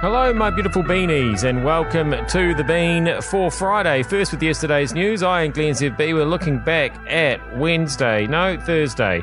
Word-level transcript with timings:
Hello, 0.00 0.32
my 0.32 0.48
beautiful 0.48 0.82
beanies, 0.82 1.44
and 1.44 1.62
welcome 1.62 2.14
to 2.28 2.54
the 2.54 2.64
Bean 2.64 3.20
for 3.20 3.50
Friday. 3.50 4.02
First, 4.02 4.32
with 4.32 4.42
yesterday's 4.42 4.94
news, 4.94 5.22
I 5.22 5.42
and 5.42 5.52
Glenn 5.52 5.74
ZB 5.74 6.14
were 6.14 6.24
looking 6.24 6.58
back 6.58 6.96
at 7.06 7.38
Wednesday, 7.58 8.26
no, 8.26 8.58
Thursday. 8.58 9.22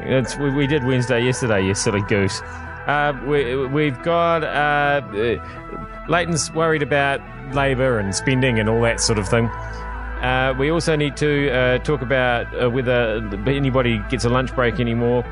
It's, 0.00 0.36
we, 0.36 0.50
we 0.50 0.66
did 0.66 0.84
Wednesday 0.84 1.24
yesterday, 1.24 1.64
you 1.64 1.74
silly 1.74 2.02
goose. 2.02 2.42
Uh, 2.86 3.18
we, 3.24 3.66
we've 3.68 4.02
got 4.02 4.44
uh, 4.44 5.00
uh, 5.16 6.06
Leighton's 6.06 6.52
worried 6.52 6.82
about 6.82 7.22
labour 7.54 7.98
and 7.98 8.14
spending 8.14 8.60
and 8.60 8.68
all 8.68 8.82
that 8.82 9.00
sort 9.00 9.18
of 9.18 9.26
thing. 9.26 9.46
Uh, 9.46 10.54
we 10.58 10.70
also 10.70 10.96
need 10.96 11.16
to 11.16 11.50
uh, 11.50 11.78
talk 11.78 12.02
about 12.02 12.46
uh, 12.62 12.68
whether 12.68 13.26
anybody 13.46 14.02
gets 14.10 14.26
a 14.26 14.28
lunch 14.28 14.54
break 14.54 14.80
anymore. 14.80 15.24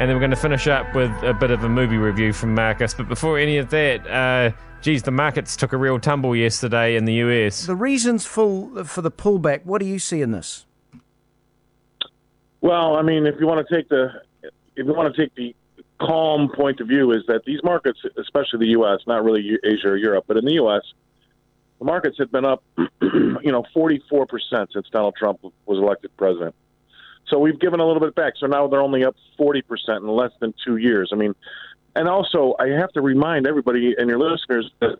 And 0.00 0.08
then 0.08 0.16
we're 0.16 0.20
going 0.20 0.30
to 0.30 0.36
finish 0.36 0.66
up 0.66 0.94
with 0.94 1.10
a 1.22 1.34
bit 1.34 1.50
of 1.50 1.62
a 1.64 1.68
movie 1.68 1.96
review 1.96 2.32
from 2.32 2.54
Marcus. 2.54 2.94
But 2.94 3.08
before 3.08 3.38
any 3.38 3.58
of 3.58 3.70
that, 3.70 4.06
uh, 4.06 4.56
geez, 4.80 5.02
the 5.02 5.10
markets 5.10 5.54
took 5.54 5.72
a 5.72 5.76
real 5.76 5.98
tumble 5.98 6.34
yesterday 6.34 6.96
in 6.96 7.04
the 7.04 7.14
US. 7.14 7.66
The 7.66 7.76
reasons 7.76 8.26
for, 8.26 8.84
for 8.84 9.02
the 9.02 9.10
pullback, 9.10 9.64
what 9.64 9.80
do 9.80 9.86
you 9.86 9.98
see 9.98 10.22
in 10.22 10.32
this? 10.32 10.66
Well, 12.62 12.96
I 12.96 13.02
mean, 13.02 13.26
if 13.26 13.36
you 13.40 13.46
want 13.46 13.66
to 13.66 13.76
take 13.76 13.88
the 13.88 14.08
if 14.42 14.86
you 14.86 14.94
want 14.94 15.14
to 15.14 15.20
take 15.20 15.34
the 15.34 15.54
calm 16.00 16.48
point 16.54 16.80
of 16.80 16.88
view, 16.88 17.12
is 17.12 17.22
that 17.28 17.44
these 17.44 17.60
markets, 17.62 18.00
especially 18.18 18.60
the 18.60 18.70
U.S., 18.72 19.00
not 19.06 19.24
really 19.24 19.58
Asia 19.62 19.88
or 19.88 19.96
Europe, 19.96 20.24
but 20.26 20.36
in 20.36 20.44
the 20.44 20.54
U.S., 20.54 20.82
the 21.78 21.84
markets 21.84 22.16
had 22.18 22.30
been 22.30 22.44
up, 22.44 22.62
you 23.02 23.52
know, 23.52 23.64
44 23.74 24.26
percent 24.26 24.70
since 24.72 24.88
Donald 24.90 25.14
Trump 25.16 25.40
was 25.66 25.78
elected 25.78 26.16
president. 26.16 26.54
So 27.28 27.38
we've 27.38 27.58
given 27.58 27.80
a 27.80 27.86
little 27.86 28.00
bit 28.00 28.14
back. 28.14 28.34
So 28.38 28.46
now 28.46 28.66
they're 28.66 28.82
only 28.82 29.04
up 29.04 29.16
40% 29.38 29.62
in 29.98 30.08
less 30.08 30.32
than 30.40 30.54
two 30.64 30.76
years. 30.76 31.10
I 31.12 31.16
mean, 31.16 31.34
and 31.94 32.08
also 32.08 32.54
I 32.58 32.68
have 32.68 32.92
to 32.92 33.00
remind 33.00 33.46
everybody 33.46 33.94
and 33.96 34.08
your 34.08 34.18
listeners 34.18 34.70
that, 34.80 34.98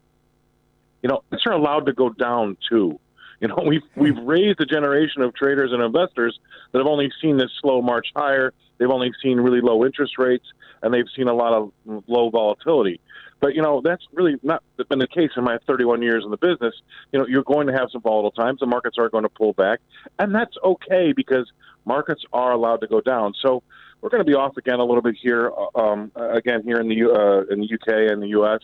you 1.02 1.08
know, 1.08 1.22
it's 1.32 1.47
are 1.47 1.52
allowed 1.52 1.86
to 1.86 1.92
go 1.92 2.10
down 2.10 2.56
too. 2.69 2.98
You 3.41 3.48
know, 3.48 3.58
we've 3.66 3.82
we've 3.97 4.19
raised 4.19 4.60
a 4.60 4.66
generation 4.66 5.22
of 5.22 5.34
traders 5.34 5.72
and 5.72 5.82
investors 5.82 6.38
that 6.72 6.78
have 6.78 6.86
only 6.86 7.10
seen 7.20 7.36
this 7.36 7.50
slow 7.60 7.82
march 7.82 8.08
higher. 8.14 8.52
They've 8.78 8.91
only 8.91 9.12
seen 9.22 9.38
really 9.38 9.60
low 9.60 9.84
interest 9.84 10.19
rates, 10.19 10.47
and 10.82 10.92
they've 10.92 11.08
seen 11.14 11.28
a 11.28 11.34
lot 11.34 11.52
of 11.52 11.72
low 12.06 12.30
volatility. 12.30 13.00
But 13.41 13.56
you 13.56 13.62
know, 13.62 13.80
that's 13.82 14.06
really 14.12 14.36
not 14.42 14.62
been 14.88 15.00
the 15.00 15.08
case 15.08 15.30
in 15.36 15.44
my 15.44 15.58
31 15.66 16.00
years 16.02 16.25
in 16.25 16.30
the 16.30 16.36
business. 16.36 16.75
You 17.12 17.19
know, 17.19 17.27
you're 17.27 17.42
going 17.42 17.66
to 17.66 17.72
have 17.72 17.88
some 17.91 18.00
volatile 18.00 18.30
times. 18.30 18.60
The 18.60 18.66
markets 18.66 18.97
are 18.98 19.08
going 19.08 19.25
to 19.25 19.28
pull 19.28 19.52
back, 19.52 19.80
and 20.19 20.34
that's 20.34 20.56
okay 20.64 21.12
because 21.12 21.50
markets 21.84 22.25
are 22.33 22.52
allowed 22.52 22.80
to 22.80 22.86
go 22.86 23.00
down. 23.00 23.34
So 23.41 23.62
we're 24.00 24.11
going 24.11 24.25
to 24.25 24.30
be 24.30 24.34
off 24.34 24.56
again 24.56 24.80
a 24.80 24.84
little 24.84 25.02
bit 25.02 25.16
here, 25.20 25.50
uh, 25.50 25.78
um, 25.78 26.12
again 26.16 26.62
here 26.64 26.80
in 26.80 26.88
the 26.88 27.02
uh, 27.05 27.52
in 27.52 27.61
the 27.61 27.72
UK 27.72 28.12
and 28.12 28.22
the 28.22 28.28
US. 28.28 28.61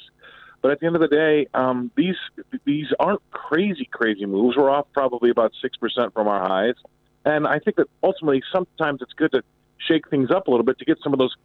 But 0.61 0.72
at 0.72 0.80
the 0.80 0.86
end 0.86 0.97
of 0.97 1.00
the 1.00 1.08
day, 1.08 1.46
um, 1.55 1.91
these 1.96 2.16
these 2.64 2.86
aren't 2.98 3.22
crazy 3.30 3.89
crazy 3.91 4.27
moves. 4.27 4.56
We're 4.56 4.70
off 4.70 4.86
probably 4.92 5.30
about 5.30 5.52
six 5.62 5.77
percent 5.77 6.12
from 6.12 6.27
our 6.27 6.41
highs, 6.41 6.74
and 7.24 7.46
I 7.46 7.61
think 7.61 7.77
that 7.77 7.89
ultimately 8.02 8.42
sometimes 8.52 9.00
it's 9.00 9.12
good 9.12 9.33
to 9.33 9.42
shake 9.78 10.11
things 10.11 10.30
up 10.30 10.48
a 10.48 10.50
little 10.50 10.66
bit 10.66 10.78
to 10.80 10.84
get 10.84 10.98
some 11.02 11.12
of 11.12 11.20
those 11.20 11.36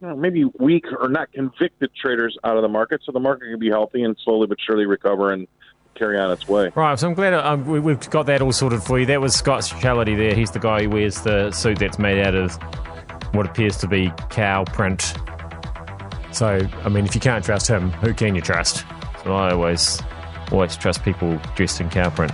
you 0.00 0.08
know, 0.08 0.16
maybe 0.16 0.44
weak 0.44 0.86
or 1.00 1.08
not 1.08 1.32
convicted 1.32 1.90
traders 1.94 2.38
out 2.44 2.56
of 2.56 2.62
the 2.62 2.68
market, 2.68 3.00
so 3.04 3.10
the 3.10 3.20
market 3.20 3.50
can 3.50 3.58
be 3.58 3.70
healthy 3.70 4.04
and 4.04 4.16
slowly 4.24 4.46
but 4.46 4.58
surely 4.60 4.86
recover 4.86 5.32
and 5.32 5.48
carry 5.94 6.18
on 6.18 6.30
its 6.30 6.48
way. 6.48 6.70
Right, 6.74 6.98
so 6.98 7.08
I'm 7.08 7.14
glad 7.14 7.34
um, 7.34 7.64
we, 7.66 7.92
have 7.92 8.10
got 8.10 8.26
that 8.26 8.42
all 8.42 8.52
sorted 8.52 8.82
for 8.82 8.98
you. 8.98 9.06
That 9.06 9.20
was 9.20 9.34
Scott 9.34 9.62
Challity 9.62 10.16
there. 10.16 10.34
He's 10.34 10.50
the 10.50 10.58
guy 10.58 10.82
who 10.82 10.90
wears 10.90 11.20
the 11.22 11.50
suit 11.50 11.78
that's 11.78 11.98
made 11.98 12.24
out 12.24 12.34
of 12.34 12.54
what 13.34 13.46
appears 13.46 13.76
to 13.78 13.88
be 13.88 14.12
cow 14.30 14.64
print. 14.64 15.14
So, 16.32 16.60
I 16.84 16.88
mean, 16.88 17.04
if 17.04 17.14
you 17.14 17.20
can't 17.20 17.44
trust 17.44 17.68
him, 17.68 17.90
who 17.90 18.14
can 18.14 18.34
you 18.34 18.40
trust? 18.40 18.84
So 19.22 19.34
I 19.34 19.52
always, 19.52 20.00
always 20.50 20.76
trust 20.76 21.02
people 21.02 21.38
dressed 21.54 21.80
in 21.80 21.90
cow 21.90 22.10
print. 22.10 22.32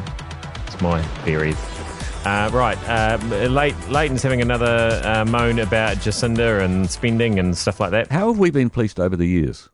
It's 0.66 0.80
my 0.80 1.02
theory. 1.24 1.54
Uh, 2.24 2.50
right, 2.52 2.76
uh, 2.88 3.16
Leighton's 3.48 4.22
having 4.22 4.42
another 4.42 5.00
uh, 5.04 5.24
moan 5.24 5.60
about 5.60 5.96
Jacinda 5.98 6.62
and 6.62 6.90
spending 6.90 7.38
and 7.38 7.56
stuff 7.56 7.80
like 7.80 7.92
that. 7.92 8.10
How 8.10 8.28
have 8.28 8.38
we 8.38 8.50
been 8.50 8.70
fleeced 8.70 9.00
over 9.00 9.16
the 9.16 9.26
years? 9.26 9.70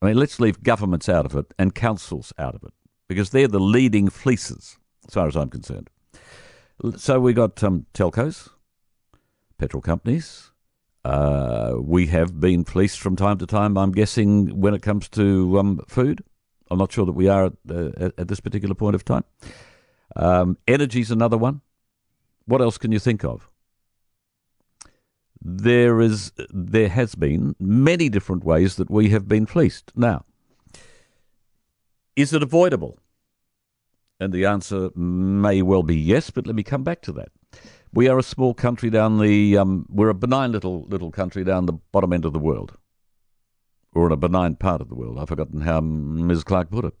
I 0.00 0.06
mean, 0.06 0.16
let's 0.16 0.38
leave 0.38 0.62
governments 0.62 1.08
out 1.08 1.26
of 1.26 1.34
it 1.34 1.46
and 1.58 1.74
councils 1.74 2.32
out 2.38 2.54
of 2.54 2.62
it 2.62 2.72
because 3.08 3.30
they're 3.30 3.48
the 3.48 3.60
leading 3.60 4.08
fleeces, 4.08 4.78
as 5.06 5.14
far 5.14 5.28
as 5.28 5.36
I'm 5.36 5.50
concerned. 5.50 5.90
So 6.96 7.20
we 7.20 7.32
got 7.32 7.62
um, 7.62 7.86
telcos, 7.94 8.50
petrol 9.58 9.80
companies. 9.80 10.50
Uh, 11.04 11.74
we 11.78 12.08
have 12.08 12.40
been 12.40 12.64
fleeced 12.64 12.98
from 12.98 13.16
time 13.16 13.38
to 13.38 13.46
time. 13.46 13.78
I'm 13.78 13.92
guessing 13.92 14.60
when 14.60 14.74
it 14.74 14.82
comes 14.82 15.08
to 15.10 15.58
um, 15.58 15.80
food. 15.86 16.22
I'm 16.70 16.78
not 16.78 16.92
sure 16.92 17.06
that 17.06 17.12
we 17.12 17.28
are 17.28 17.46
at, 17.46 17.52
uh, 17.70 18.10
at 18.18 18.28
this 18.28 18.40
particular 18.40 18.74
point 18.74 18.96
of 18.96 19.04
time. 19.04 19.24
Um, 20.16 20.58
energy's 20.66 21.10
another 21.10 21.38
one. 21.38 21.60
What 22.46 22.60
else 22.60 22.76
can 22.76 22.92
you 22.92 22.98
think 22.98 23.24
of? 23.24 23.48
There 25.40 26.00
is, 26.00 26.32
there 26.50 26.88
has 26.88 27.14
been 27.14 27.54
many 27.60 28.08
different 28.08 28.42
ways 28.44 28.76
that 28.76 28.90
we 28.90 29.10
have 29.10 29.28
been 29.28 29.46
fleeced. 29.46 29.92
Now, 29.94 30.24
is 32.16 32.32
it 32.32 32.42
avoidable? 32.42 32.98
And 34.18 34.32
the 34.32 34.46
answer 34.46 34.90
may 34.96 35.60
well 35.60 35.82
be 35.82 35.96
yes, 35.96 36.30
but 36.30 36.46
let 36.46 36.56
me 36.56 36.62
come 36.62 36.82
back 36.82 37.02
to 37.02 37.12
that. 37.12 37.28
We 37.92 38.08
are 38.08 38.18
a 38.18 38.22
small 38.22 38.54
country 38.54 38.88
down 38.90 39.18
the, 39.18 39.58
um, 39.58 39.86
we're 39.90 40.08
a 40.08 40.14
benign 40.14 40.52
little 40.52 40.84
little 40.86 41.10
country 41.10 41.44
down 41.44 41.66
the 41.66 41.74
bottom 41.92 42.12
end 42.12 42.24
of 42.24 42.32
the 42.32 42.38
world, 42.38 42.78
or 43.94 44.06
in 44.06 44.12
a 44.12 44.16
benign 44.16 44.56
part 44.56 44.80
of 44.80 44.88
the 44.88 44.94
world. 44.94 45.18
I've 45.18 45.28
forgotten 45.28 45.60
how 45.60 45.80
Ms. 45.80 46.44
Clark 46.44 46.70
put 46.70 46.86
it, 46.86 46.94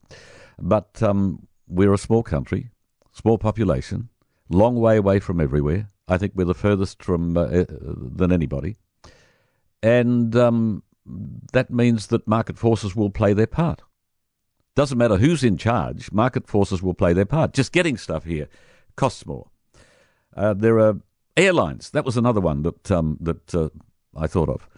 but 0.58 1.02
um, 1.02 1.46
we're 1.66 1.92
a 1.92 1.98
small 1.98 2.22
country, 2.22 2.70
small 3.12 3.38
population, 3.38 4.10
long 4.48 4.76
way 4.76 4.96
away 4.96 5.18
from 5.18 5.40
everywhere. 5.40 5.90
I 6.08 6.18
think 6.18 6.32
we're 6.34 6.44
the 6.44 6.54
furthest 6.54 7.02
from 7.02 7.36
uh, 7.36 7.42
uh 7.42 7.64
than 7.68 8.30
anybody, 8.30 8.76
and 9.82 10.36
um, 10.36 10.82
that 11.52 11.70
means 11.70 12.08
that 12.08 12.28
market 12.28 12.58
forces 12.58 12.94
will 12.94 13.10
play 13.10 13.32
their 13.32 13.46
part. 13.46 13.82
Doesn't 14.76 14.98
matter 14.98 15.16
who's 15.16 15.42
in 15.42 15.56
charge, 15.56 16.12
market 16.12 16.46
forces 16.46 16.82
will 16.82 16.94
play 16.94 17.14
their 17.14 17.24
part. 17.24 17.54
Just 17.54 17.72
getting 17.72 17.96
stuff 17.96 18.24
here 18.24 18.48
costs 18.94 19.26
more. 19.26 19.48
Uh, 20.36 20.52
there 20.52 20.78
are 20.78 21.00
airlines. 21.34 21.90
That 21.90 22.04
was 22.04 22.18
another 22.18 22.42
one 22.42 22.62
that 22.62 22.90
um, 22.90 23.16
that 23.22 23.54
uh, 23.54 23.70
I 24.14 24.26
thought 24.26 24.50
of. 24.50 24.68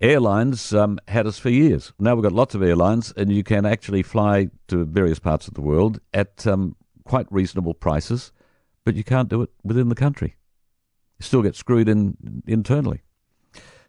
Airlines 0.00 0.72
um, 0.72 0.98
had 1.08 1.26
us 1.26 1.38
for 1.38 1.50
years. 1.50 1.92
Now 1.98 2.14
we've 2.14 2.22
got 2.22 2.32
lots 2.32 2.54
of 2.54 2.62
airlines, 2.62 3.12
and 3.16 3.32
you 3.32 3.42
can 3.42 3.66
actually 3.66 4.04
fly 4.04 4.48
to 4.68 4.84
various 4.84 5.18
parts 5.18 5.48
of 5.48 5.54
the 5.54 5.60
world 5.60 6.00
at 6.14 6.46
um, 6.46 6.76
quite 7.04 7.26
reasonable 7.30 7.74
prices, 7.74 8.30
but 8.84 8.94
you 8.94 9.02
can't 9.02 9.28
do 9.28 9.42
it 9.42 9.50
within 9.64 9.88
the 9.88 9.96
country. 9.96 10.36
You 11.18 11.24
still 11.24 11.42
get 11.42 11.56
screwed 11.56 11.88
in 11.88 12.42
internally. 12.46 13.02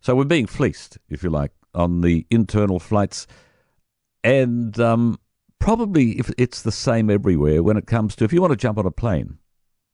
So 0.02 0.16
we're 0.16 0.26
being 0.26 0.48
fleeced, 0.48 0.98
if 1.10 1.24
you 1.24 1.30
like, 1.30 1.52
on 1.76 2.02
the 2.02 2.26
internal 2.30 2.80
flights. 2.80 3.28
And 4.24 4.80
um, 4.80 5.20
probably 5.64 6.20
if 6.20 6.30
it's 6.38 6.62
the 6.62 6.74
same 6.74 7.10
everywhere 7.10 7.64
when 7.64 7.78
it 7.78 7.88
comes 7.88 8.18
to 8.18 8.26
if 8.26 8.34
you 8.34 8.42
want 8.42 8.52
to 8.52 8.58
jump 8.58 8.78
on 8.78 8.86
a 8.86 8.92
plane 8.92 9.38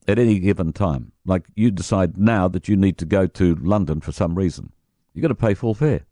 at 0.07 0.17
any 0.17 0.39
given 0.39 0.73
time, 0.73 1.11
like 1.25 1.45
you 1.55 1.69
decide 1.69 2.17
now 2.17 2.47
that 2.47 2.67
you 2.67 2.75
need 2.75 2.97
to 2.97 3.05
go 3.05 3.27
to 3.27 3.53
London 3.61 4.01
for 4.01 4.11
some 4.11 4.33
reason, 4.33 4.71
you've 5.13 5.21
got 5.21 5.27
to 5.27 5.35
pay 5.35 5.53
full 5.53 5.75
fare. 5.75 6.07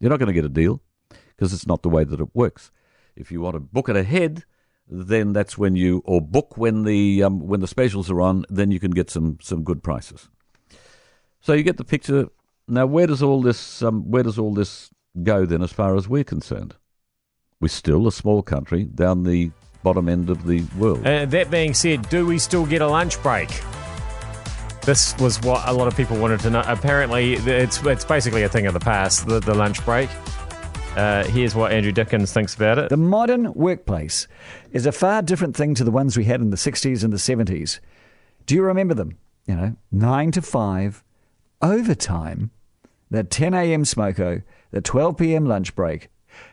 You're 0.00 0.10
not 0.10 0.18
going 0.18 0.26
to 0.26 0.34
get 0.34 0.44
a 0.44 0.50
deal 0.50 0.82
because 1.08 1.54
it's 1.54 1.66
not 1.66 1.82
the 1.82 1.88
way 1.88 2.04
that 2.04 2.20
it 2.20 2.28
works. 2.34 2.70
If 3.16 3.32
you 3.32 3.40
want 3.40 3.54
to 3.54 3.60
book 3.60 3.88
it 3.88 3.96
ahead, 3.96 4.44
then 4.86 5.32
that's 5.32 5.56
when 5.56 5.76
you 5.76 6.02
or 6.04 6.20
book 6.20 6.58
when 6.58 6.84
the 6.84 7.22
um, 7.22 7.40
when 7.40 7.60
the 7.60 7.66
specials 7.66 8.10
are 8.10 8.20
on, 8.20 8.44
then 8.50 8.70
you 8.70 8.78
can 8.78 8.90
get 8.90 9.08
some 9.08 9.38
some 9.40 9.64
good 9.64 9.82
prices. 9.82 10.28
So 11.40 11.54
you 11.54 11.62
get 11.62 11.78
the 11.78 11.84
picture. 11.84 12.28
Now, 12.68 12.84
where 12.84 13.06
does 13.06 13.22
all 13.22 13.40
this 13.40 13.82
um, 13.82 14.10
where 14.10 14.24
does 14.24 14.38
all 14.38 14.52
this 14.52 14.90
go 15.22 15.46
then, 15.46 15.62
as 15.62 15.72
far 15.72 15.96
as 15.96 16.06
we're 16.06 16.24
concerned? 16.24 16.74
We're 17.60 17.68
still 17.68 18.06
a 18.06 18.12
small 18.12 18.42
country 18.42 18.84
down 18.84 19.24
the 19.24 19.50
bottom 19.82 20.08
end 20.08 20.30
of 20.30 20.46
the 20.46 20.62
world. 20.78 21.06
Uh, 21.06 21.26
that 21.26 21.50
being 21.50 21.74
said, 21.74 22.08
do 22.08 22.26
we 22.26 22.38
still 22.38 22.64
get 22.64 22.80
a 22.80 22.86
lunch 22.86 23.22
break? 23.22 23.48
This 24.86 25.14
was 25.18 25.38
what 25.42 25.68
a 25.68 25.72
lot 25.72 25.86
of 25.86 25.94
people 25.94 26.16
wanted 26.16 26.40
to 26.40 26.50
know. 26.50 26.62
Apparently, 26.66 27.34
it's 27.34 27.84
it's 27.84 28.04
basically 28.04 28.44
a 28.44 28.48
thing 28.48 28.66
of 28.66 28.72
the 28.72 28.80
past, 28.80 29.26
the, 29.26 29.40
the 29.40 29.52
lunch 29.52 29.84
break. 29.84 30.08
Uh, 30.96 31.24
here's 31.24 31.54
what 31.54 31.70
Andrew 31.70 31.92
Dickens 31.92 32.32
thinks 32.32 32.54
about 32.54 32.78
it. 32.78 32.88
The 32.88 32.96
modern 32.96 33.52
workplace 33.52 34.26
is 34.72 34.86
a 34.86 34.92
far 34.92 35.20
different 35.20 35.54
thing 35.54 35.74
to 35.74 35.84
the 35.84 35.90
ones 35.90 36.16
we 36.16 36.24
had 36.24 36.40
in 36.40 36.50
the 36.50 36.56
60s 36.56 37.04
and 37.04 37.12
the 37.12 37.18
70s. 37.18 37.78
Do 38.46 38.54
you 38.54 38.62
remember 38.62 38.94
them? 38.94 39.18
You 39.46 39.54
know, 39.54 39.76
9 39.92 40.32
to 40.32 40.42
5, 40.42 41.04
overtime, 41.62 42.50
the 43.10 43.22
10 43.22 43.54
a.m. 43.54 43.84
smoko, 43.84 44.42
the 44.70 44.80
12 44.80 45.16
p.m. 45.18 45.44
lunch 45.46 45.74
break, 45.74 46.08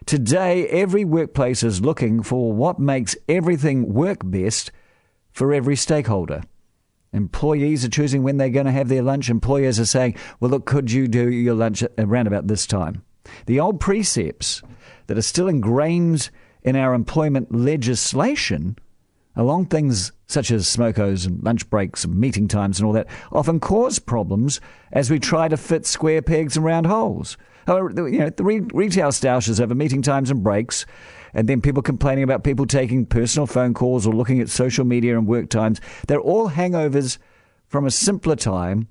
Today, 0.05 0.67
every 0.67 1.05
workplace 1.05 1.63
is 1.63 1.81
looking 1.81 2.23
for 2.23 2.53
what 2.53 2.79
makes 2.79 3.15
everything 3.27 3.93
work 3.93 4.19
best 4.23 4.71
for 5.31 5.53
every 5.53 5.75
stakeholder. 5.75 6.43
Employees 7.13 7.85
are 7.85 7.89
choosing 7.89 8.23
when 8.23 8.37
they're 8.37 8.49
going 8.49 8.65
to 8.65 8.71
have 8.71 8.89
their 8.89 9.01
lunch. 9.01 9.29
Employers 9.29 9.79
are 9.79 9.85
saying, 9.85 10.15
well, 10.39 10.51
look, 10.51 10.65
could 10.65 10.91
you 10.91 11.07
do 11.07 11.29
your 11.29 11.55
lunch 11.55 11.83
around 11.97 12.27
about 12.27 12.47
this 12.47 12.67
time? 12.67 13.03
The 13.45 13.59
old 13.59 13.79
precepts 13.79 14.61
that 15.07 15.17
are 15.17 15.21
still 15.23 15.47
ingrained 15.47 16.29
in 16.63 16.75
our 16.75 16.93
employment 16.93 17.53
legislation 17.53 18.77
along 19.37 19.67
things 19.67 20.11
such 20.25 20.51
as 20.51 20.65
smokos 20.65 21.25
and 21.25 21.41
lunch 21.43 21.69
breaks 21.69 22.03
and 22.03 22.15
meeting 22.15 22.47
times 22.47 22.79
and 22.79 22.87
all 22.87 22.93
that 22.93 23.07
often 23.31 23.59
cause 23.59 23.99
problems 23.99 24.59
as 24.91 25.09
we 25.09 25.19
try 25.19 25.47
to 25.47 25.55
fit 25.55 25.85
square 25.85 26.21
pegs 26.21 26.57
in 26.57 26.63
round 26.63 26.87
holes. 26.87 27.37
Oh, 27.67 27.89
you 27.89 28.19
know, 28.19 28.29
the 28.29 28.43
re- 28.43 28.61
retail 28.73 29.11
stoushes 29.11 29.59
over 29.59 29.75
meeting 29.75 30.01
times 30.01 30.31
and 30.31 30.41
breaks, 30.41 30.85
and 31.33 31.49
then 31.49 31.61
people 31.61 31.81
complaining 31.81 32.23
about 32.23 32.45
people 32.45 32.65
taking 32.65 33.05
personal 33.05 33.45
phone 33.45 33.73
calls 33.73 34.07
or 34.07 34.13
looking 34.13 34.39
at 34.39 34.49
social 34.49 34.85
media 34.85 35.17
and 35.17 35.27
work 35.27 35.49
times. 35.49 35.81
They're 36.07 36.21
all 36.21 36.49
hangovers 36.49 37.17
from 37.67 37.85
a 37.85 37.91
simpler 37.91 38.37
time 38.37 38.87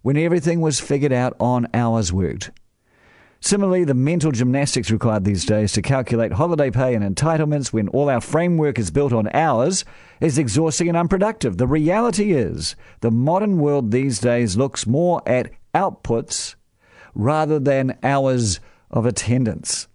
when 0.00 0.16
everything 0.16 0.60
was 0.60 0.80
figured 0.80 1.12
out 1.12 1.36
on 1.38 1.66
hours 1.74 2.12
worked. 2.12 2.50
Similarly, 3.40 3.84
the 3.84 3.94
mental 3.94 4.32
gymnastics 4.32 4.90
required 4.90 5.24
these 5.24 5.44
days 5.44 5.72
to 5.72 5.82
calculate 5.82 6.32
holiday 6.32 6.70
pay 6.70 6.94
and 6.94 7.04
entitlements 7.04 7.72
when 7.72 7.88
all 7.88 8.08
our 8.08 8.22
framework 8.22 8.78
is 8.78 8.90
built 8.90 9.12
on 9.12 9.28
hours 9.34 9.84
is 10.20 10.38
exhausting 10.38 10.88
and 10.88 10.96
unproductive. 10.96 11.58
The 11.58 11.66
reality 11.66 12.32
is, 12.32 12.76
the 13.02 13.10
modern 13.10 13.58
world 13.58 13.90
these 13.90 14.20
days 14.20 14.56
looks 14.56 14.86
more 14.86 15.22
at 15.26 15.50
outputs 15.74 16.54
rather 17.16 17.58
than 17.58 17.98
hours 18.02 18.60
of 18.90 19.06
attendance. 19.06 19.88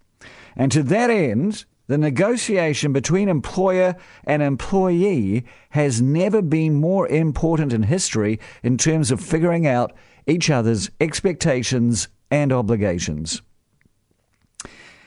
And 0.56 0.70
to 0.72 0.82
that 0.82 1.08
end, 1.08 1.64
the 1.86 1.98
negotiation 1.98 2.92
between 2.92 3.28
employer 3.28 3.96
and 4.24 4.42
employee 4.42 5.44
has 5.70 6.00
never 6.00 6.42
been 6.42 6.74
more 6.74 7.08
important 7.08 7.72
in 7.72 7.84
history 7.84 8.38
in 8.62 8.76
terms 8.76 9.10
of 9.10 9.20
figuring 9.20 9.66
out 9.66 9.92
each 10.26 10.50
other's 10.50 10.90
expectations 11.00 12.08
and 12.30 12.52
obligations. 12.52 13.42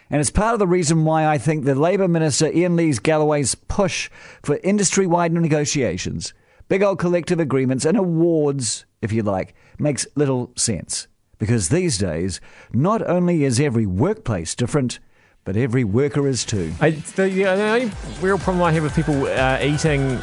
And 0.10 0.22
it's 0.22 0.30
part 0.30 0.54
of 0.54 0.60
the 0.60 0.68
reason 0.68 1.06
why 1.06 1.26
I 1.26 1.38
think 1.38 1.66
the 1.66 1.74
Labour 1.74 2.08
Minister 2.08 2.52
Ian 2.52 2.76
Lees-Galloway's 2.76 3.56
push 3.56 4.10
for 4.44 4.60
industry 4.64 5.08
wide 5.08 5.34
negotiations, 5.34 6.34
big 6.68 6.84
old 6.84 7.00
collective 7.00 7.40
agreements, 7.40 7.86
and 7.86 7.98
awards, 7.98 8.86
if 9.02 9.12
you 9.12 9.24
like, 9.24 9.56
makes 9.80 10.06
little 10.16 10.52
sense. 10.56 11.08
Because 11.38 11.70
these 11.70 11.98
days, 11.98 12.40
not 12.72 13.08
only 13.08 13.44
is 13.44 13.60
every 13.60 13.86
workplace 13.86 14.56
different, 14.56 15.00
but 15.44 15.56
every 15.56 15.84
worker 15.84 16.28
is 16.28 16.44
too. 16.46 16.74
I, 16.82 16.92
the, 16.92 17.30
the 17.30 17.46
only 17.48 17.92
real 18.22 18.38
problem 18.38 18.64
I 18.64 18.72
have 18.72 18.84
with 18.84 18.96
people 18.96 19.28
uh, 19.28 19.60
eating 19.62 20.20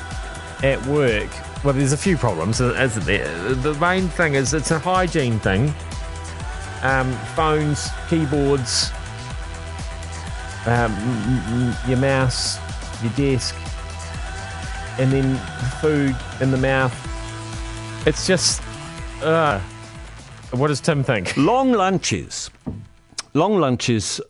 at 0.63 0.85
work, 0.87 1.31
well, 1.65 1.75
there's 1.75 1.93
a 1.93 1.97
few 1.97 2.17
problems. 2.17 2.61
As 2.61 2.95
the 2.95 3.77
main 3.81 4.09
thing 4.09 4.35
is 4.35 4.53
it's 4.53 4.71
a 4.71 4.79
hygiene 4.79 5.39
thing. 5.39 5.73
Um, 6.83 7.13
phones, 7.37 7.89
keyboards, 8.09 8.91
um, 10.67 11.77
your 11.87 11.99
mouse, 11.99 12.59
your 13.03 13.13
desk, 13.13 13.55
and 14.99 15.13
then 15.13 15.37
food 15.81 16.17
in 16.41 16.51
the 16.51 16.57
mouth. 16.57 16.93
It's 18.07 18.27
just, 18.27 18.61
uh, 19.23 19.61
what 20.53 20.69
does 20.69 20.81
Tim 20.81 21.03
think? 21.03 21.37
Long 21.37 21.73
lunches. 21.73 22.51
Long 23.35 23.59
lunches, 23.59 24.21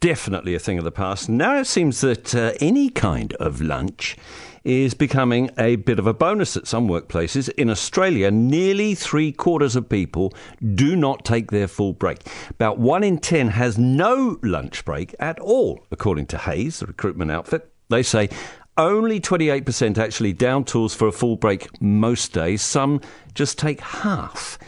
definitely 0.00 0.54
a 0.54 0.58
thing 0.58 0.78
of 0.78 0.84
the 0.84 0.92
past. 0.92 1.28
Now 1.28 1.56
it 1.56 1.66
seems 1.66 2.00
that 2.02 2.34
uh, 2.34 2.52
any 2.60 2.88
kind 2.88 3.32
of 3.34 3.60
lunch 3.60 4.16
is 4.64 4.94
becoming 4.94 5.50
a 5.58 5.74
bit 5.74 5.98
of 5.98 6.06
a 6.06 6.14
bonus 6.14 6.56
at 6.56 6.68
some 6.68 6.86
workplaces. 6.86 7.48
In 7.54 7.68
Australia, 7.68 8.30
nearly 8.30 8.94
three 8.94 9.32
quarters 9.32 9.74
of 9.74 9.88
people 9.88 10.32
do 10.74 10.94
not 10.94 11.24
take 11.24 11.50
their 11.50 11.66
full 11.66 11.92
break. 11.92 12.18
About 12.50 12.78
one 12.78 13.02
in 13.02 13.18
ten 13.18 13.48
has 13.48 13.76
no 13.76 14.38
lunch 14.44 14.84
break 14.84 15.16
at 15.18 15.40
all, 15.40 15.84
according 15.90 16.26
to 16.26 16.38
Hays, 16.38 16.78
the 16.78 16.86
recruitment 16.86 17.32
outfit. 17.32 17.72
They 17.88 18.04
say 18.04 18.28
only 18.76 19.20
28% 19.20 19.98
actually 19.98 20.32
down 20.32 20.64
tools 20.64 20.94
for 20.94 21.08
a 21.08 21.12
full 21.12 21.36
break 21.36 21.68
most 21.82 22.32
days. 22.32 22.62
Some 22.62 23.00
just 23.34 23.58
take 23.58 23.80
half. 23.80 24.58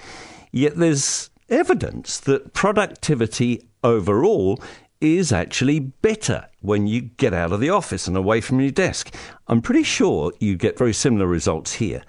Yet 0.54 0.76
there's 0.76 1.30
evidence 1.48 2.20
that 2.20 2.52
productivity 2.52 3.66
overall 3.82 4.62
is 5.00 5.32
actually 5.32 5.80
better 5.80 6.46
when 6.60 6.86
you 6.86 7.00
get 7.00 7.34
out 7.34 7.50
of 7.50 7.58
the 7.58 7.70
office 7.70 8.06
and 8.06 8.16
away 8.16 8.40
from 8.40 8.60
your 8.60 8.70
desk. 8.70 9.12
I'm 9.48 9.60
pretty 9.60 9.82
sure 9.82 10.32
you 10.38 10.56
get 10.56 10.78
very 10.78 10.92
similar 10.92 11.26
results 11.26 11.72
here. 11.72 12.04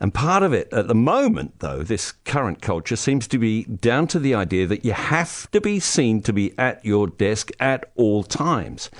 And 0.00 0.12
part 0.12 0.42
of 0.42 0.52
it 0.52 0.70
at 0.70 0.86
the 0.86 0.94
moment, 0.94 1.60
though, 1.60 1.82
this 1.82 2.12
current 2.12 2.60
culture 2.60 2.94
seems 2.94 3.26
to 3.28 3.38
be 3.38 3.64
down 3.64 4.06
to 4.08 4.18
the 4.18 4.34
idea 4.34 4.66
that 4.66 4.84
you 4.84 4.92
have 4.92 5.50
to 5.52 5.60
be 5.62 5.80
seen 5.80 6.20
to 6.24 6.32
be 6.34 6.52
at 6.58 6.84
your 6.84 7.06
desk 7.06 7.52
at 7.58 7.90
all 7.96 8.22
times. 8.22 8.90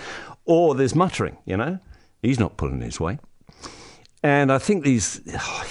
Or 0.46 0.74
there's 0.74 0.94
muttering, 0.94 1.36
you 1.44 1.58
know? 1.58 1.78
He's 2.22 2.40
not 2.40 2.56
pulling 2.56 2.80
his 2.80 2.98
weight. 2.98 3.18
And 4.22 4.50
I 4.50 4.58
think 4.58 4.84
these 4.84 5.20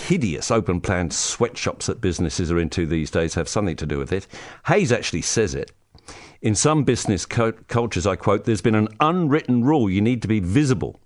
hideous 0.07 0.51
open 0.51 0.79
plan 0.79 1.11
sweatshops 1.11 1.87
that 1.87 1.99
businesses 1.99 2.51
are 2.51 2.59
into 2.59 2.85
these 2.85 3.11
days 3.11 3.33
have 3.33 3.49
something 3.49 3.75
to 3.75 3.85
do 3.85 3.97
with 3.97 4.13
it. 4.13 4.25
Hays 4.67 4.91
actually 4.91 5.23
says 5.23 5.53
it. 5.53 5.71
In 6.41 6.55
some 6.55 6.83
business 6.83 7.25
co- 7.25 7.51
cultures, 7.67 8.07
I 8.07 8.15
quote, 8.15 8.45
there's 8.45 8.61
been 8.61 8.75
an 8.75 8.89
unwritten 8.99 9.63
rule 9.63 9.89
you 9.89 10.01
need 10.01 10.21
to 10.21 10.27
be 10.27 10.39
visible, 10.39 11.01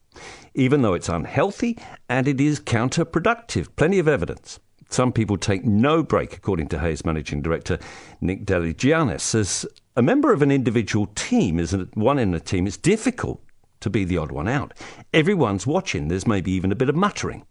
even 0.53 0.81
though 0.81 0.93
it's 0.93 1.09
unhealthy 1.09 1.79
and 2.09 2.27
it 2.27 2.39
is 2.39 2.59
counterproductive. 2.59 3.69
Plenty 3.75 3.97
of 3.97 4.07
evidence. 4.07 4.59
Some 4.89 5.13
people 5.13 5.38
take 5.38 5.63
no 5.63 6.03
break, 6.03 6.35
according 6.35 6.67
to 6.67 6.79
Hays 6.79 7.05
managing 7.05 7.41
director 7.41 7.79
Nick 8.19 8.45
Deligiannis. 8.45 9.33
As 9.33 9.65
a 9.95 10.01
member 10.01 10.33
of 10.33 10.41
an 10.41 10.51
individual 10.51 11.07
team, 11.15 11.59
as 11.59 11.71
one 11.93 12.19
in 12.19 12.33
a 12.33 12.41
team, 12.41 12.67
it's 12.67 12.77
difficult 12.77 13.41
to 13.81 13.89
be 13.89 14.05
the 14.05 14.17
odd 14.17 14.31
one 14.31 14.47
out. 14.47 14.73
Everyone's 15.13 15.67
watching, 15.67 16.07
there's 16.07 16.27
maybe 16.27 16.51
even 16.51 16.71
a 16.71 16.75
bit 16.75 16.89
of 16.89 16.95
muttering. 16.95 17.45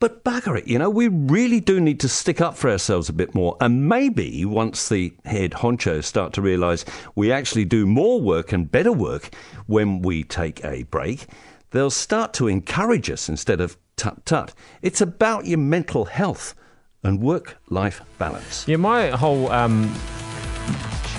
But 0.00 0.24
bugger 0.24 0.58
it, 0.58 0.66
you 0.66 0.78
know, 0.78 0.88
we 0.88 1.08
really 1.08 1.60
do 1.60 1.78
need 1.78 2.00
to 2.00 2.08
stick 2.08 2.40
up 2.40 2.56
for 2.56 2.70
ourselves 2.70 3.10
a 3.10 3.12
bit 3.12 3.34
more. 3.34 3.58
And 3.60 3.86
maybe 3.86 4.46
once 4.46 4.88
the 4.88 5.12
head 5.26 5.52
honchos 5.52 6.04
start 6.04 6.32
to 6.32 6.42
realise 6.42 6.86
we 7.14 7.30
actually 7.30 7.66
do 7.66 7.86
more 7.86 8.18
work 8.18 8.50
and 8.50 8.70
better 8.70 8.92
work 8.92 9.28
when 9.66 10.00
we 10.00 10.24
take 10.24 10.64
a 10.64 10.84
break, 10.84 11.26
they'll 11.70 11.90
start 11.90 12.32
to 12.34 12.48
encourage 12.48 13.10
us 13.10 13.28
instead 13.28 13.60
of 13.60 13.76
tut 13.96 14.24
tut. 14.24 14.54
It's 14.80 15.02
about 15.02 15.44
your 15.44 15.58
mental 15.58 16.06
health 16.06 16.54
and 17.02 17.20
work 17.20 17.58
life 17.68 18.00
balance. 18.16 18.66
Yeah, 18.66 18.76
my 18.76 19.10
whole 19.10 19.52
um, 19.52 19.82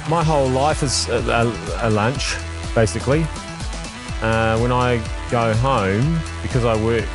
my 0.10 0.24
whole 0.24 0.50
life 0.50 0.82
is 0.82 1.08
a, 1.10 1.20
a, 1.20 1.88
a 1.88 1.90
lunch, 1.92 2.36
basically. 2.74 3.28
Uh, 4.22 4.58
when 4.60 4.72
I 4.72 4.98
go 5.32 5.54
home, 5.56 6.20
because 6.44 6.64
I 6.64 6.76
work 6.84 7.08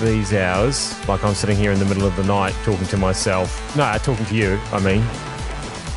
these 0.00 0.32
hours, 0.32 0.94
like 1.08 1.24
I'm 1.24 1.34
sitting 1.34 1.56
here 1.56 1.72
in 1.72 1.80
the 1.80 1.84
middle 1.84 2.06
of 2.06 2.14
the 2.14 2.22
night 2.22 2.54
talking 2.62 2.86
to 2.86 2.96
myself, 2.96 3.76
no, 3.76 3.92
talking 3.98 4.24
to 4.26 4.34
you, 4.34 4.60
I 4.72 4.78
mean, 4.78 5.02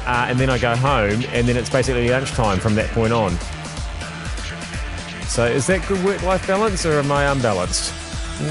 uh, 0.08 0.26
and 0.28 0.40
then 0.40 0.50
I 0.50 0.58
go 0.58 0.76
home, 0.76 1.24
and 1.30 1.48
then 1.48 1.56
it's 1.56 1.70
basically 1.70 2.10
lunchtime 2.10 2.60
from 2.60 2.74
that 2.76 2.90
point 2.90 3.14
on. 3.14 3.38
So 5.28 5.46
is 5.46 5.68
that 5.68 5.88
good 5.88 6.04
work-life 6.04 6.48
balance, 6.48 6.84
or 6.86 6.94
am 6.94 7.12
I 7.12 7.26
unbalanced? 7.26 7.94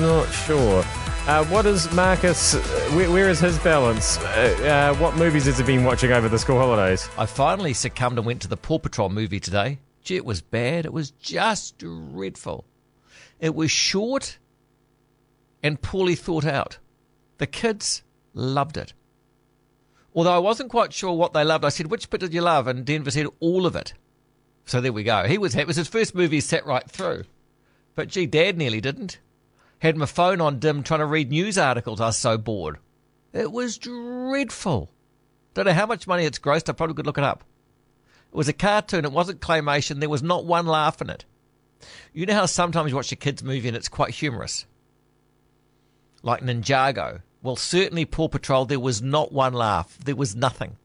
Not 0.00 0.26
sure. 0.32 0.84
Uh, 1.26 1.44
what 1.46 1.66
is 1.66 1.92
Marcus? 1.92 2.54
Uh, 2.54 2.60
where, 2.94 3.10
where 3.10 3.28
is 3.28 3.38
his 3.38 3.58
balance? 3.58 4.18
Uh, 4.18 4.92
uh, 4.94 4.98
what 5.00 5.16
movies 5.16 5.44
has 5.46 5.58
he 5.58 5.64
been 5.64 5.84
watching 5.84 6.10
over 6.12 6.28
the 6.28 6.38
school 6.38 6.58
holidays? 6.58 7.08
I 7.16 7.26
finally 7.26 7.72
succumbed 7.72 8.18
and 8.18 8.26
went 8.26 8.42
to 8.42 8.48
the 8.48 8.56
Paw 8.56 8.78
Patrol 8.78 9.10
movie 9.10 9.38
today. 9.38 9.78
Gee, 10.02 10.16
it 10.16 10.24
was 10.24 10.40
bad. 10.40 10.86
It 10.86 10.92
was 10.92 11.10
just 11.12 11.78
dreadful. 11.78 12.64
It 13.38 13.54
was 13.54 13.70
short 13.70 14.38
and 15.62 15.80
poorly 15.80 16.14
thought 16.14 16.46
out. 16.46 16.78
The 17.38 17.46
kids 17.46 18.02
loved 18.34 18.76
it. 18.76 18.92
Although 20.14 20.34
I 20.34 20.38
wasn't 20.38 20.70
quite 20.70 20.92
sure 20.92 21.12
what 21.12 21.32
they 21.32 21.44
loved, 21.44 21.64
I 21.64 21.68
said, 21.68 21.86
"Which 21.88 22.10
bit 22.10 22.20
did 22.20 22.34
you 22.34 22.40
love?" 22.40 22.66
And 22.66 22.84
Denver 22.84 23.10
said, 23.10 23.26
"All 23.38 23.66
of 23.66 23.76
it." 23.76 23.92
So 24.64 24.80
there 24.80 24.92
we 24.92 25.04
go. 25.04 25.24
He 25.26 25.38
was 25.38 25.54
it 25.54 25.66
was 25.66 25.76
his 25.76 25.86
first 25.86 26.14
movie 26.14 26.38
he 26.38 26.40
sat 26.40 26.66
right 26.66 26.88
through. 26.90 27.24
But 27.94 28.08
gee, 28.08 28.26
Dad 28.26 28.56
nearly 28.56 28.80
didn't. 28.80 29.18
Had 29.80 29.96
my 29.96 30.06
phone 30.06 30.40
on 30.40 30.58
dim 30.58 30.82
trying 30.82 31.00
to 31.00 31.06
read 31.06 31.30
news 31.30 31.58
articles. 31.58 32.00
I 32.00 32.06
was 32.06 32.16
so 32.16 32.38
bored. 32.38 32.78
It 33.32 33.50
was 33.50 33.78
dreadful. 33.78 34.90
Don't 35.54 35.66
know 35.66 35.72
how 35.72 35.86
much 35.86 36.06
money 36.06 36.24
it's 36.24 36.38
grossed. 36.38 36.68
I 36.68 36.72
probably 36.72 36.94
could 36.94 37.06
look 37.06 37.18
it 37.18 37.24
up. 37.24 37.44
It 38.32 38.36
was 38.36 38.48
a 38.48 38.52
cartoon. 38.52 39.04
It 39.04 39.12
wasn't 39.12 39.40
claymation. 39.40 39.98
There 39.98 40.08
was 40.08 40.22
not 40.22 40.44
one 40.44 40.66
laugh 40.66 41.00
in 41.00 41.10
it. 41.10 41.24
You 42.12 42.26
know 42.26 42.34
how 42.34 42.46
sometimes 42.46 42.90
you 42.90 42.96
watch 42.96 43.10
a 43.10 43.16
kids' 43.16 43.42
movie 43.42 43.68
and 43.68 43.76
it's 43.76 43.88
quite 43.88 44.10
humorous, 44.10 44.66
like 46.22 46.42
Ninjago. 46.42 47.22
Well, 47.42 47.56
certainly 47.56 48.04
Paw 48.04 48.28
Patrol. 48.28 48.66
There 48.66 48.78
was 48.78 49.00
not 49.00 49.32
one 49.32 49.54
laugh. 49.54 49.96
There 50.04 50.14
was 50.14 50.36
nothing. 50.36 50.76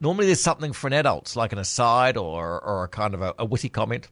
Normally, 0.00 0.26
there's 0.26 0.42
something 0.42 0.74
for 0.74 0.86
an 0.86 0.92
adult, 0.92 1.34
like 1.34 1.52
an 1.52 1.58
aside 1.58 2.18
or 2.18 2.60
or 2.60 2.84
a 2.84 2.88
kind 2.88 3.14
of 3.14 3.22
a, 3.22 3.34
a 3.38 3.44
witty 3.46 3.70
comment. 3.70 4.08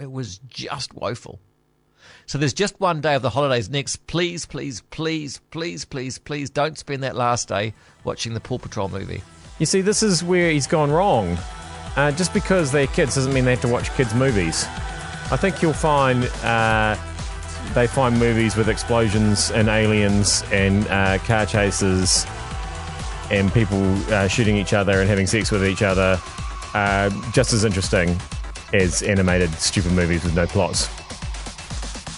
It 0.00 0.10
was 0.10 0.38
just 0.48 0.94
woeful. 0.94 1.38
So 2.32 2.38
there's 2.38 2.54
just 2.54 2.80
one 2.80 3.02
day 3.02 3.14
of 3.14 3.20
the 3.20 3.28
holidays 3.28 3.68
next. 3.68 4.06
Please, 4.06 4.46
please, 4.46 4.80
please, 4.88 5.38
please, 5.50 5.84
please, 5.84 6.16
please 6.16 6.48
don't 6.48 6.78
spend 6.78 7.02
that 7.02 7.14
last 7.14 7.46
day 7.48 7.74
watching 8.04 8.32
the 8.32 8.40
Paw 8.40 8.56
Patrol 8.56 8.88
movie. 8.88 9.20
You 9.58 9.66
see, 9.66 9.82
this 9.82 10.02
is 10.02 10.24
where 10.24 10.50
he's 10.50 10.66
gone 10.66 10.90
wrong. 10.90 11.36
uh, 11.94 12.10
just 12.12 12.32
because 12.32 12.72
they're 12.72 12.86
kids 12.86 13.16
doesn't 13.16 13.34
mean 13.34 13.44
they 13.44 13.50
have 13.50 13.60
to 13.60 13.68
watch 13.68 13.94
kids' 13.96 14.14
movies. 14.14 14.64
I 15.30 15.36
think 15.36 15.60
you'll 15.60 15.74
find 15.74 16.24
uh, 16.42 16.96
they 17.74 17.86
find 17.86 18.18
movies 18.18 18.56
with 18.56 18.70
explosions 18.70 19.50
and 19.50 19.68
aliens 19.68 20.42
and 20.50 20.88
uh, 20.88 21.18
car 21.18 21.44
chases 21.44 22.24
and 23.30 23.52
people 23.52 23.94
uh, 24.10 24.26
shooting 24.26 24.56
each 24.56 24.72
other 24.72 25.02
and 25.02 25.10
having 25.10 25.26
sex 25.26 25.50
with 25.50 25.66
each 25.66 25.82
other 25.82 26.18
uh, 26.72 27.10
just 27.32 27.52
as 27.52 27.66
interesting 27.66 28.18
as 28.72 29.02
animated 29.02 29.52
stupid 29.56 29.92
movies 29.92 30.24
with 30.24 30.34
no 30.34 30.46
plots. 30.46 30.88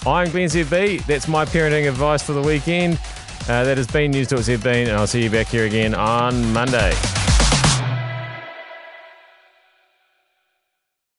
I'm 0.07 0.29
Glenn 0.29 0.47
ZB. 0.49 1.03
That's 1.05 1.27
my 1.27 1.45
parenting 1.45 1.89
advice 1.89 2.21
for 2.21 2.33
the 2.33 2.41
weekend. 2.41 2.99
Uh, 3.47 3.63
that 3.63 3.77
has 3.77 3.87
been 3.87 4.11
Newstalk 4.11 4.39
ZB, 4.39 4.87
and 4.87 4.91
I'll 4.91 5.07
see 5.07 5.23
you 5.23 5.31
back 5.31 5.47
here 5.47 5.65
again 5.65 5.95
on 5.95 6.53
Monday. 6.53 6.93